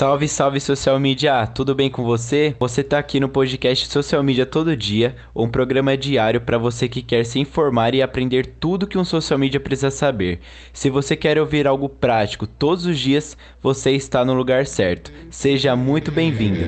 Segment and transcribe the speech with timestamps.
[0.00, 1.46] Salve, salve social media!
[1.46, 2.56] Tudo bem com você?
[2.58, 7.02] Você tá aqui no podcast Social Media Todo Dia, um programa diário para você que
[7.02, 10.40] quer se informar e aprender tudo que um social media precisa saber.
[10.72, 15.12] Se você quer ouvir algo prático todos os dias, você está no lugar certo.
[15.30, 16.60] Seja muito bem-vindo.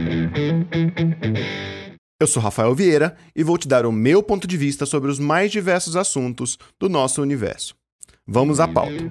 [2.21, 5.19] Eu sou Rafael Vieira e vou te dar o meu ponto de vista sobre os
[5.19, 7.75] mais diversos assuntos do nosso universo.
[8.27, 9.11] Vamos à pauta.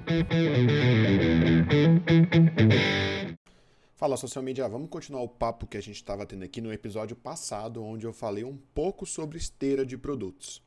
[4.02, 7.14] Fala social media, vamos continuar o papo que a gente estava tendo aqui no episódio
[7.14, 10.60] passado, onde eu falei um pouco sobre esteira de produtos.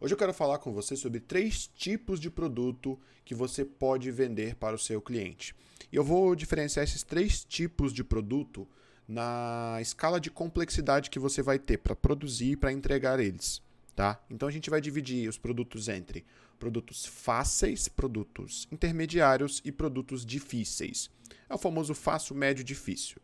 [0.00, 4.54] Hoje eu quero falar com você sobre três tipos de produto que você pode vender
[4.54, 5.52] para o seu cliente.
[5.90, 8.68] E eu vou diferenciar esses três tipos de produto
[9.08, 13.60] na escala de complexidade que você vai ter para produzir e para entregar eles.
[13.96, 14.24] Tá?
[14.30, 16.24] Então a gente vai dividir os produtos entre
[16.56, 21.10] produtos fáceis, produtos intermediários e produtos difíceis.
[21.48, 23.20] É o famoso fácil, médio, difícil.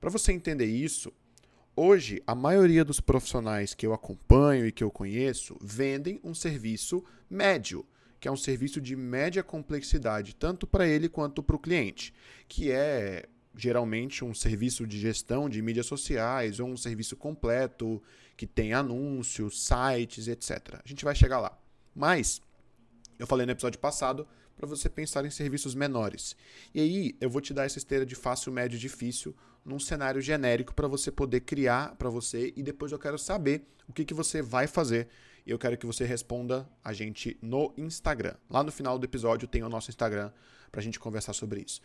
[0.00, 1.12] Para você entender isso,
[1.74, 7.04] hoje a maioria dos profissionais que eu acompanho e que eu conheço vendem um serviço
[7.28, 7.86] médio,
[8.20, 12.12] que é um serviço de média complexidade, tanto para ele quanto para o cliente,
[12.48, 18.00] que é geralmente um serviço de gestão de mídias sociais ou um serviço completo
[18.36, 20.80] que tem anúncios, sites, etc.
[20.84, 21.58] A gente vai chegar lá.
[21.94, 22.40] Mas
[23.18, 24.28] eu falei no episódio passado
[24.58, 26.36] para você pensar em serviços menores.
[26.74, 29.34] E aí eu vou te dar essa esteira de fácil, médio, difícil
[29.64, 33.92] num cenário genérico para você poder criar para você e depois eu quero saber o
[33.92, 35.08] que, que você vai fazer.
[35.46, 38.34] E eu quero que você responda a gente no Instagram.
[38.50, 40.30] Lá no final do episódio tem o nosso Instagram
[40.70, 41.80] para a gente conversar sobre isso.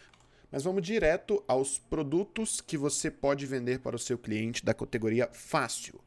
[0.51, 5.29] Mas vamos direto aos produtos que você pode vender para o seu cliente da categoria
[5.31, 5.99] fácil.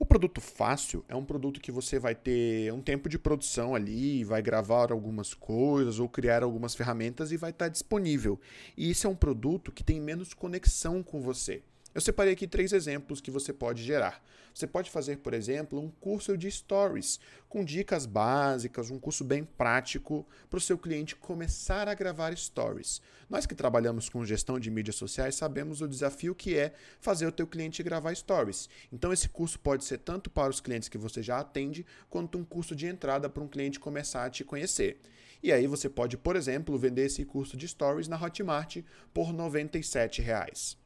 [0.00, 4.22] O produto fácil é um produto que você vai ter um tempo de produção ali,
[4.22, 8.38] vai gravar algumas coisas ou criar algumas ferramentas e vai estar disponível.
[8.76, 11.62] E isso é um produto que tem menos conexão com você.
[11.94, 14.22] Eu separei aqui três exemplos que você pode gerar.
[14.52, 19.44] Você pode fazer, por exemplo, um curso de stories com dicas básicas, um curso bem
[19.44, 23.00] prático para o seu cliente começar a gravar stories.
[23.30, 27.32] Nós que trabalhamos com gestão de mídias sociais sabemos o desafio que é fazer o
[27.32, 28.68] teu cliente gravar stories.
[28.92, 32.44] Então esse curso pode ser tanto para os clientes que você já atende, quanto um
[32.44, 35.00] curso de entrada para um cliente começar a te conhecer.
[35.42, 38.78] E aí você pode, por exemplo, vender esse curso de stories na Hotmart
[39.14, 40.76] por 97 reais.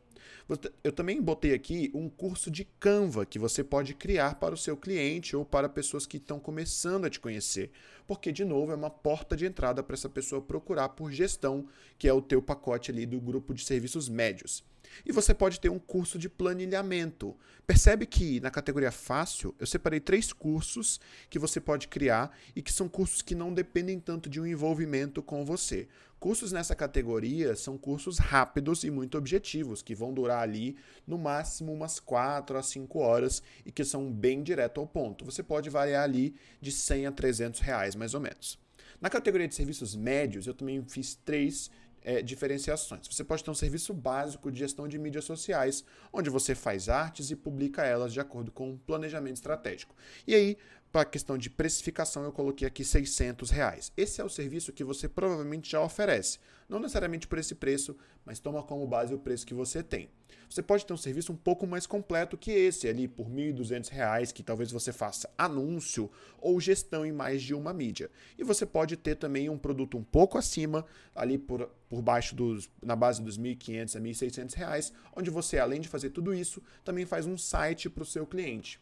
[0.83, 4.77] Eu também botei aqui um curso de Canva que você pode criar para o seu
[4.77, 7.71] cliente ou para pessoas que estão começando a te conhecer,
[8.07, 11.67] porque de novo é uma porta de entrada para essa pessoa procurar por gestão,
[11.99, 14.65] que é o teu pacote ali do grupo de serviços médios.
[15.05, 17.37] E você pode ter um curso de planilhamento.
[17.67, 22.73] Percebe que na categoria fácil eu separei três cursos que você pode criar e que
[22.73, 25.89] são cursos que não dependem tanto de um envolvimento com você.
[26.19, 31.73] Cursos nessa categoria são cursos rápidos e muito objetivos, que vão durar ali no máximo
[31.73, 35.25] umas 4 a 5 horas e que são bem direto ao ponto.
[35.25, 38.57] Você pode variar ali de 100 a 300 reais mais ou menos.
[39.01, 41.69] Na categoria de serviços médios, eu também fiz três
[42.05, 43.07] é, diferenciações.
[43.09, 47.31] Você pode ter um serviço básico de gestão de mídias sociais, onde você faz artes
[47.31, 49.95] e publica elas de acordo com um planejamento estratégico.
[50.27, 50.59] E aí,
[50.93, 53.91] para a questão de precificação, eu coloquei aqui 600 reais.
[53.97, 56.39] Esse é o serviço que você provavelmente já oferece.
[56.69, 60.11] Não necessariamente por esse preço, mas toma como base o preço que você tem.
[60.51, 64.33] Você pode ter um serviço um pouco mais completo que esse ali, por R$ 1.200,
[64.35, 68.11] que talvez você faça anúncio ou gestão em mais de uma mídia.
[68.37, 72.71] E você pode ter também um produto um pouco acima, ali por, por baixo dos,
[72.83, 76.63] na base dos R$ 1.500 a R$ 1.600, onde você, além de fazer tudo isso,
[76.85, 78.79] também faz um site para o seu cliente.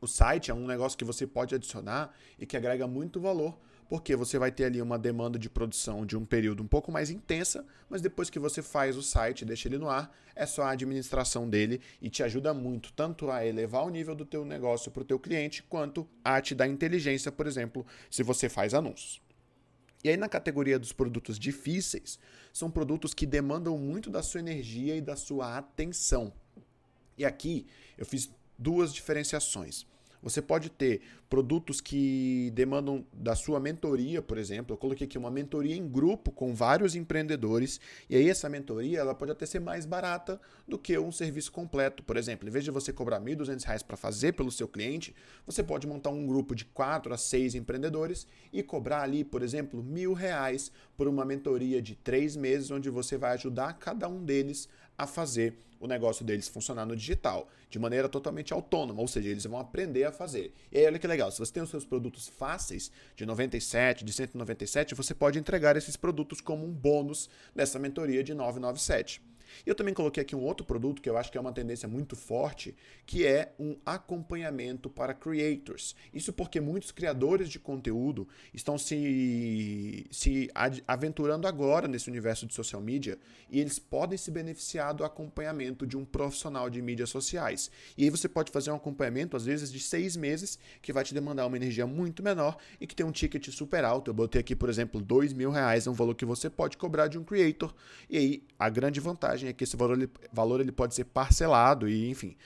[0.00, 4.14] O site é um negócio que você pode adicionar e que agrega muito valor, porque
[4.14, 7.66] você vai ter ali uma demanda de produção de um período um pouco mais intensa,
[7.88, 11.48] mas depois que você faz o site deixa ele no ar, é só a administração
[11.48, 15.06] dele e te ajuda muito tanto a elevar o nível do teu negócio para o
[15.06, 19.20] teu cliente, quanto a te dar inteligência, por exemplo, se você faz anúncios.
[20.04, 22.20] E aí na categoria dos produtos difíceis,
[22.52, 26.32] são produtos que demandam muito da sua energia e da sua atenção.
[27.16, 29.86] E aqui eu fiz duas diferenciações.
[30.22, 34.74] Você pode ter produtos que demandam da sua mentoria, por exemplo.
[34.74, 39.14] Eu coloquei aqui uma mentoria em grupo com vários empreendedores, e aí essa mentoria ela
[39.14, 42.02] pode até ser mais barata do que um serviço completo.
[42.02, 45.14] Por exemplo, em vez de você cobrar R$ 1.200 para fazer pelo seu cliente,
[45.46, 49.80] você pode montar um grupo de 4 a 6 empreendedores e cobrar ali, por exemplo,
[49.80, 54.68] R$ 1.000 por uma mentoria de três meses, onde você vai ajudar cada um deles
[54.98, 59.44] a fazer o negócio deles funcionar no digital, de maneira totalmente autônoma, ou seja, eles
[59.44, 60.52] vão aprender a fazer.
[60.72, 64.12] E aí, olha que legal, se você tem os seus produtos fáceis, de 97, de
[64.12, 69.22] 197, você pode entregar esses produtos como um bônus dessa mentoria de 997.
[69.66, 71.88] E eu também coloquei aqui um outro produto que eu acho que é uma tendência
[71.88, 72.74] muito forte,
[73.06, 75.94] que é um acompanhamento para creators.
[76.12, 80.50] Isso porque muitos criadores de conteúdo estão se, se
[80.86, 83.18] aventurando agora nesse universo de social media
[83.50, 87.70] e eles podem se beneficiar do acompanhamento de um profissional de mídias sociais.
[87.96, 91.14] E aí você pode fazer um acompanhamento, às vezes, de seis meses, que vai te
[91.14, 94.10] demandar uma energia muito menor e que tem um ticket super alto.
[94.10, 97.08] Eu botei aqui, por exemplo, dois mil reais, é um valor que você pode cobrar
[97.08, 97.74] de um creator.
[98.08, 101.88] E aí a grande vantagem é que esse valor, ele, valor ele pode ser parcelado
[101.88, 102.36] e, enfim,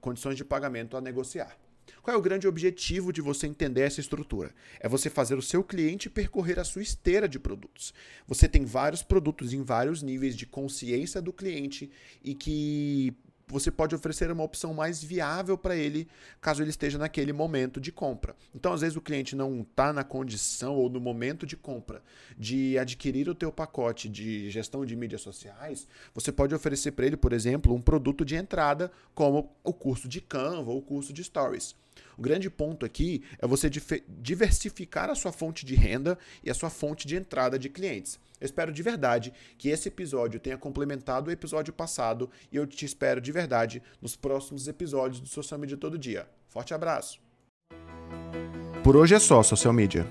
[0.00, 1.56] condições de pagamento a negociar.
[2.02, 4.54] Qual é o grande objetivo de você entender essa estrutura?
[4.78, 7.92] É você fazer o seu cliente percorrer a sua esteira de produtos.
[8.28, 11.90] Você tem vários produtos em vários níveis de consciência do cliente
[12.22, 13.12] e que
[13.48, 16.08] você pode oferecer uma opção mais viável para ele,
[16.40, 18.34] caso ele esteja naquele momento de compra.
[18.52, 22.02] Então, às vezes o cliente não está na condição ou no momento de compra
[22.36, 27.16] de adquirir o teu pacote de gestão de mídias sociais, você pode oferecer para ele,
[27.16, 31.22] por exemplo, um produto de entrada como o curso de Canva ou o curso de
[31.22, 31.76] Stories.
[32.18, 33.70] O grande ponto aqui é você
[34.18, 38.18] diversificar a sua fonte de renda e a sua fonte de entrada de clientes.
[38.40, 42.84] Eu espero de verdade que esse episódio tenha complementado o episódio passado e eu te
[42.84, 46.28] espero de verdade nos próximos episódios do Social Media Todo Dia.
[46.48, 47.20] Forte abraço!
[48.82, 50.06] Por hoje é só, Social Media.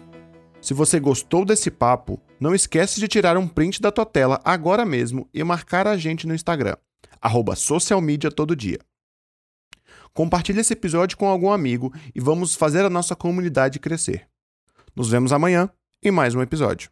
[0.62, 4.83] Se você gostou desse papo, não esquece de tirar um print da tua tela agora
[4.83, 6.75] mesmo e marcar a gente no Instagram,
[7.22, 8.80] arroba Social Media Todo Dia.
[10.13, 14.27] Compartilhe esse episódio com algum amigo e vamos fazer a nossa comunidade crescer.
[14.95, 15.69] Nos vemos amanhã
[16.01, 16.89] em mais um episódio.